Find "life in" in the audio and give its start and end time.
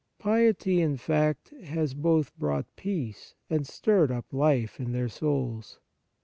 4.33-4.93